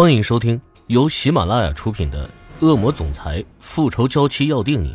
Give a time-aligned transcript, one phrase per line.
[0.00, 2.24] 欢迎收听由喜马拉雅出品的
[2.64, 4.94] 《恶魔总裁复仇娇妻要定你》，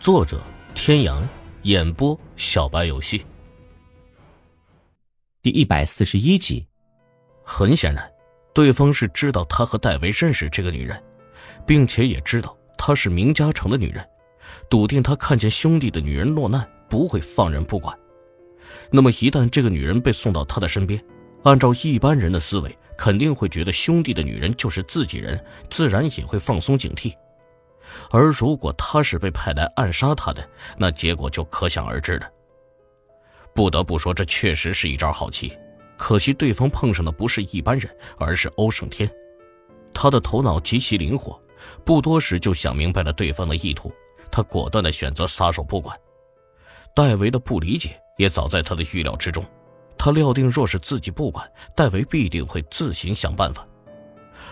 [0.00, 0.42] 作者：
[0.74, 1.22] 天阳，
[1.62, 3.24] 演播：小白游戏。
[5.42, 6.66] 第一百四十一集。
[7.44, 8.04] 很显然，
[8.52, 11.00] 对方是知道他和戴维认识这个女人，
[11.64, 14.04] 并且也知道她是明嘉诚的女人，
[14.68, 17.96] 笃定他看见兄弟的女人落难不会放任不管。
[18.90, 21.00] 那么，一旦这个女人被送到他的身边，
[21.44, 22.76] 按照一般人的思维。
[23.02, 27.12] 肯定会觉得兄弟的女人就是自己人，自然也会放松警惕。
[28.12, 30.48] 而如果他是被派来暗杀他的，
[30.78, 32.30] 那结果就可想而知了。
[33.52, 35.52] 不得不说，这确实是一招好棋。
[35.96, 39.10] 可惜对方碰上的不是一般人，而是欧胜天。
[39.92, 41.36] 他的头脑极其灵活，
[41.84, 43.92] 不多时就想明白了对方的意图。
[44.30, 45.98] 他果断的选择撒手不管。
[46.94, 49.44] 戴维的不理解也早在他的预料之中。
[50.04, 53.64] 他料定，若是自己不管，戴维必定会自行想办法。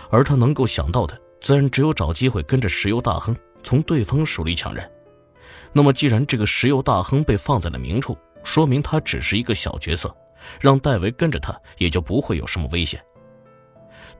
[0.09, 4.89] 而他能够想到的，自然只有找机会跟着石油大亨从对方手里抢人。
[5.73, 10.15] 那么，既然这个石油大亨被放在了明处，说明他只是一个小角色，
[10.61, 13.03] 让戴维跟着他也就不会有什么危险。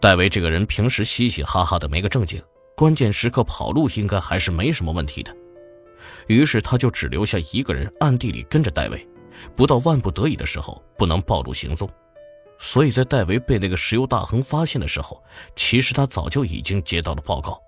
[0.01, 2.43] 戴维这个人平时嘻嘻哈哈的，没个正经，
[2.75, 5.33] 关键时刻跑路应该还是没什么问题的。
[6.27, 9.07] 于是，他就只留下一个人暗地里跟着戴维。
[9.55, 11.89] 不到万不得已的时候，不能暴露行踪，
[12.59, 15.21] 所以在戴维被那个石油大亨发现的时候，
[15.55, 17.61] 其实他早就已经接到了报告。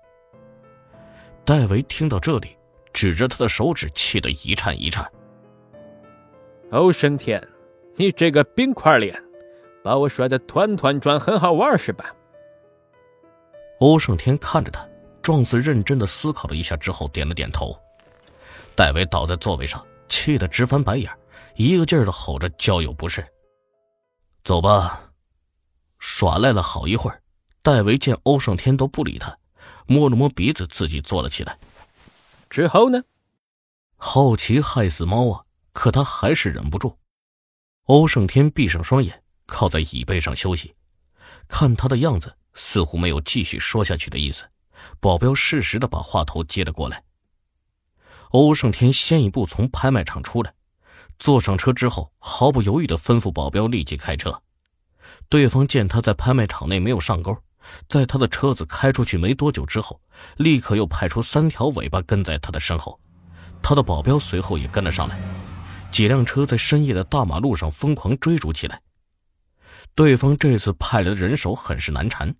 [1.44, 2.56] 戴维听到这里，
[2.92, 5.06] 指着他的手指，气得一颤一颤。
[6.70, 7.46] 欧胜天，
[7.96, 9.22] 你这个冰块脸，
[9.82, 12.14] 把我甩得团团转，很好玩是吧？
[13.80, 14.88] 欧胜天看着他，
[15.20, 17.76] 状似认真的思考了一下之后，点了点头。
[18.74, 21.10] 戴维倒在座位上，气得直翻白眼。
[21.56, 23.26] 一个劲儿的吼着，交友不慎。
[24.42, 25.12] 走吧，
[25.98, 27.22] 耍赖了好一会儿。
[27.62, 29.38] 戴维见欧胜天都不理他，
[29.86, 31.58] 摸了摸鼻子，自己坐了起来。
[32.50, 33.02] 之后呢？
[33.96, 35.44] 好奇害死猫啊！
[35.72, 36.98] 可他还是忍不住。
[37.84, 40.74] 欧胜天闭上双眼，靠在椅背上休息。
[41.48, 44.44] 看他的样子，似乎没有继续说下去的意思。
[45.00, 47.02] 保镖适时的把话头接了过来。
[48.30, 50.52] 欧胜天先一步从拍卖场出来。
[51.18, 54.42] 坐上车之后，毫不犹豫地吩咐保镖立即开车。
[55.28, 57.36] 对方见他在拍卖场内没有上钩，
[57.88, 60.00] 在他的车子开出去没多久之后，
[60.36, 63.00] 立刻又派出三条尾巴跟在他的身后。
[63.62, 65.18] 他的保镖随后也跟了上来，
[65.90, 68.82] 几辆车在深夜的大马路上疯狂追逐起来。
[69.94, 72.34] 对方这次派来的人手很是难缠。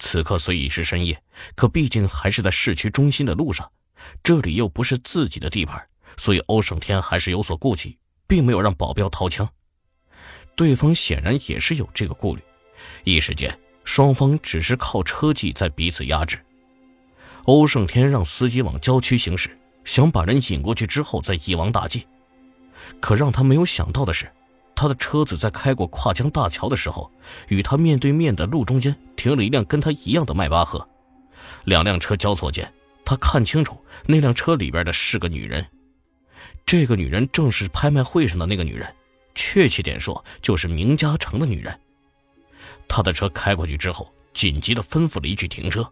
[0.00, 1.22] 此刻虽已是深夜，
[1.54, 3.70] 可毕竟还是在市区中心的路上，
[4.24, 5.86] 这里又不是自己的地盘，
[6.16, 7.96] 所以欧胜天还是有所顾忌。
[8.26, 9.48] 并没有让保镖掏枪，
[10.56, 12.42] 对方显然也是有这个顾虑。
[13.04, 16.38] 一时间，双方只是靠车技在彼此压制。
[17.44, 22.02] 欧胜天让司机往郊区行驶，想把人引过去之后再一网打尽。
[23.00, 24.30] 可让他没有想到的是，
[24.74, 27.10] 他的车子在开过跨江大桥的时候，
[27.48, 30.86] 与他面对面的路中间停了一辆跟他一样的迈巴赫。
[31.64, 32.72] 两辆车交错间，
[33.04, 35.66] 他看清楚那辆车里边的是个女人。
[36.66, 38.92] 这个女人正是拍卖会上的那个女人，
[39.34, 41.78] 确切点说，就是明嘉诚的女人。
[42.88, 45.88] 他的车开过去之后，紧急的吩咐了一句停车。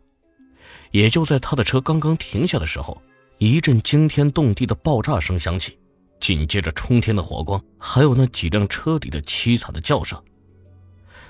[0.91, 3.01] 也就在他的车刚刚停下的时候，
[3.39, 5.79] 一阵惊天动地的爆炸声响起，
[6.21, 10.23] 紧接着冲天的火光，还有那几辆车里的凄惨的叫声。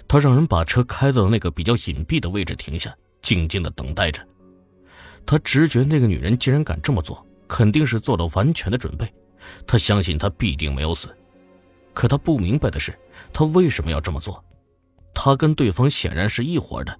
[0.08, 4.26] 他让人把车开到那个比较隐蔽的位置停下，静静的等待着。
[5.24, 9.12] 他直觉那个女人既然敢这么做，肯定是做了完全的准备。
[9.66, 11.08] 他相信他必定没有死，
[11.92, 12.98] 可他不明白的是，
[13.32, 14.42] 他为什么要这么做？
[15.14, 16.98] 他跟对方显然是一伙的，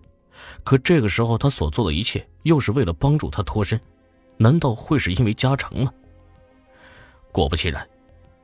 [0.62, 3.80] 可这个时候他所做的一切又是为了帮助他脱身，
[4.36, 5.92] 难道会是因为加成吗？
[7.32, 7.88] 果不其然，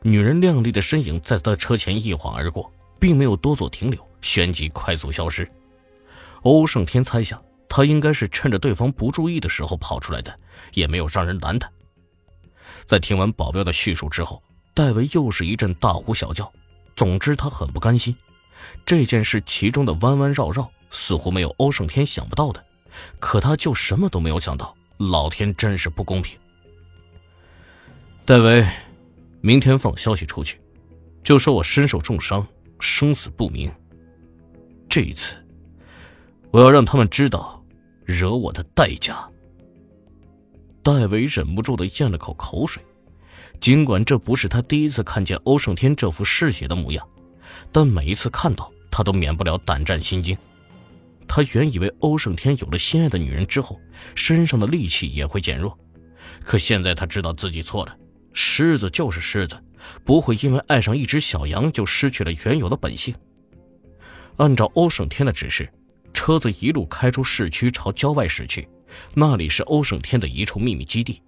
[0.02, 5.46] 女人靓丽的身影在他车前一晃而过，并没有多做停留，旋即快速消失。
[6.42, 10.34] 欧胜天猜想，他应该是趁着对方不注意的时候跑出来的，
[10.72, 11.70] 也没有让人拦他。
[12.88, 14.42] 在听完保镖的叙述之后，
[14.72, 16.50] 戴维又是一阵大呼小叫。
[16.96, 18.16] 总之，他很不甘心。
[18.86, 22.64] 这件事其中的弯弯绕绕，似乎没有欧胜天想不到的。
[23.20, 26.38] 可他就什么都没有想到，老天真是不公平。
[28.24, 28.66] 戴维，
[29.42, 30.58] 明天放消息出去，
[31.22, 32.44] 就说我身受重伤，
[32.80, 33.70] 生死不明。
[34.88, 35.36] 这一次，
[36.50, 37.62] 我要让他们知道
[38.06, 39.28] 惹我的代价。
[40.88, 42.82] 戴维忍不住的咽了口口水，
[43.60, 47.06] 尽管这不是他第一次看见欧胜天这副嗜血的模样，
[47.70, 50.34] 但每一次看到他都免不了胆战心惊。
[51.28, 53.78] 他原以为欧胜天有了心爱的女人之后，
[54.14, 55.78] 身上的戾气也会减弱，
[56.42, 57.94] 可现在他知道自己错了。
[58.32, 59.62] 狮子就是狮子，
[60.06, 63.14] 不会因为爱上一只小羊就失去了原有的本性。
[64.38, 65.68] 按照欧胜天的指示，
[66.14, 68.66] 车子一路开出市区，朝郊外驶去，
[69.14, 71.22] 那里是欧胜天的一处秘密基地。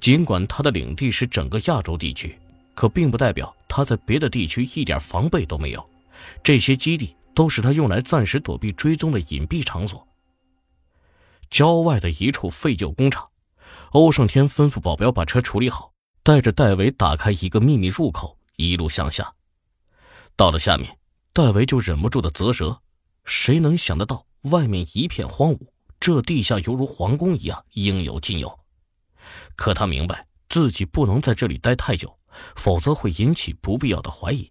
[0.00, 2.38] 尽管他的领地是整个亚洲地区，
[2.74, 5.90] 可并不代表他在别的地区一点防备都没有。
[6.42, 10.06] 这些基地都是他用来暂时躲避追踪的隐蔽场所。
[11.50, 13.28] 郊外的一处废旧工厂，
[13.92, 15.92] 欧胜天吩咐保镖把车处理好，
[16.22, 19.32] 带着戴维打开一个秘密入口，一路向下。
[20.36, 20.98] 到了下面，
[21.32, 22.80] 戴维就忍不住的啧舌：
[23.24, 25.60] 谁能想得到，外面一片荒芜，
[26.00, 28.58] 这地下犹如皇宫一样，应有尽有。
[29.56, 32.18] 可他明白自己不能在这里待太久，
[32.56, 34.50] 否则会引起不必要的怀疑。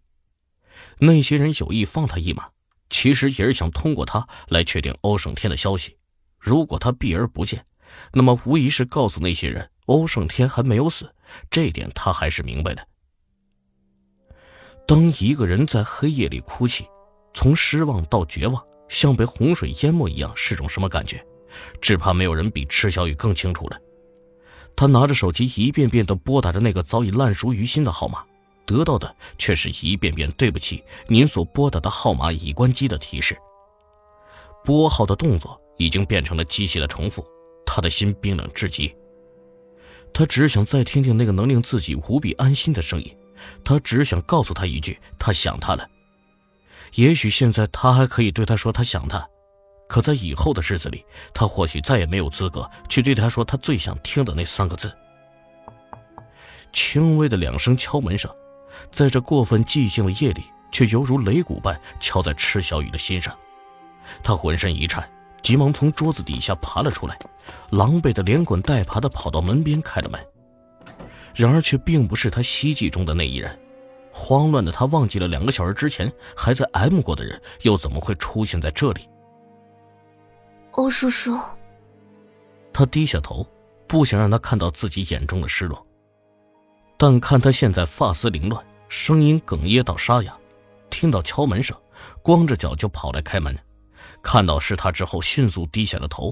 [1.00, 2.50] 那些人有意放他一马，
[2.90, 5.98] 其实也是想通过他来确定欧胜天的消息。
[6.38, 7.66] 如果他避而不见，
[8.14, 11.12] 那么无疑是告诉那些人欧胜天还没有死。
[11.50, 12.88] 这点他还是明白的。
[14.88, 16.86] 当一个人在黑夜里哭泣，
[17.34, 21.26] 从失望到绝望，像被洪水淹没一样，是种什么感觉？
[21.82, 23.80] 只怕没有人比池小雨更清楚了。
[24.76, 28.24] 他拿着手机，一遍遍地拨打着那个早已烂熟于心的号码，
[28.66, 33.36] 得到的却是一遍遍“对不起，您所拨打的号码已关机”的提示。
[34.64, 37.26] 拨号的动作已经变成了机械的重复，
[37.66, 38.96] 他的心冰冷至极。
[40.14, 43.18] 他只想再听听那个能令自己无比安心的声音，
[43.64, 45.90] 他只想告诉他一句：“他想他了。”
[46.96, 49.28] 也许现在他还可以对他说：“他想他。”
[49.88, 54.92] 可在以后的日子里，他或许再也没有资格去对他说他最想听的那三个字。
[56.74, 58.30] 轻微的两声敲门声，
[58.92, 63.36] 在这过分寂静的夜里，却犹如擂鼓般敲在池小雨的心上。
[64.22, 65.10] 他浑身一颤，
[65.42, 67.18] 急忙从桌子底下爬了出来，
[67.72, 70.20] 狼狈的连滚带爬的跑到门边开了门。
[71.34, 73.58] 然而，却并不是他希冀中的那一人。
[74.12, 79.02] 慌乱的他忘记了两个小时之前还在 M 过的人，又怎么会出现在这里？
[80.78, 81.36] 欧叔叔，
[82.72, 83.44] 他低下头，
[83.88, 85.84] 不想让他看到自己眼中的失落。
[86.98, 90.38] 但看他现在发丝凌乱，声音哽咽到沙哑，
[90.92, 91.76] 听到敲门声，
[92.22, 93.58] 光着脚就跑来开门，
[94.22, 96.32] 看到是他之后，迅速低下了头。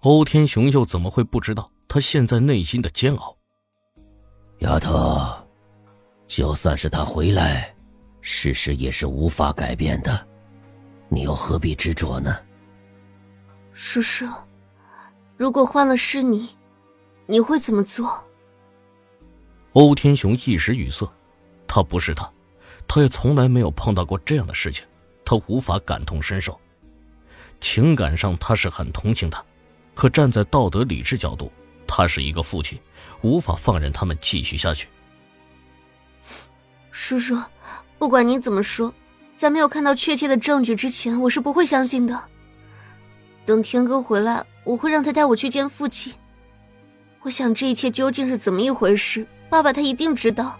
[0.00, 3.36] 欧天雄又怎么会不知道他现在内心的煎熬？
[4.60, 5.20] 丫头，
[6.26, 7.74] 就算是他回来，
[8.22, 10.26] 事实也是无法改变的，
[11.10, 12.34] 你又何必执着呢？
[13.74, 14.26] 叔叔，
[15.36, 16.56] 如果换了是你，
[17.26, 18.22] 你会怎么做？
[19.72, 21.10] 欧天雄一时语塞，
[21.66, 22.30] 他不是他，
[22.86, 24.84] 他也从来没有碰到过这样的事情，
[25.24, 26.58] 他无法感同身受。
[27.60, 29.42] 情感上他是很同情他，
[29.94, 31.50] 可站在道德理智角度，
[31.86, 32.78] 他是一个父亲，
[33.22, 34.88] 无法放任他们继续下去。
[36.90, 37.40] 叔叔，
[37.98, 38.92] 不管你怎么说，
[39.36, 42.28] 在没有看到确切的证据之前，我是不会相信的。
[43.44, 46.12] 等天哥回来，我会让他带我去见父亲。
[47.22, 50.58] 我想这一切究竟是怎么一回事，爸爸他一定知道。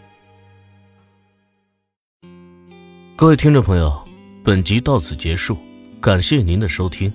[3.16, 4.02] 各位听众朋友，
[4.42, 5.56] 本集到此结束，
[6.00, 7.12] 感谢您的收听。